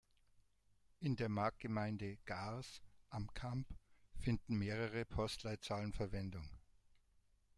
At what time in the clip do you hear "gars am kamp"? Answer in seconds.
2.25-3.67